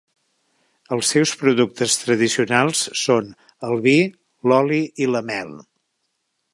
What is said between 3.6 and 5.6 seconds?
el vi, l'oli i la mel.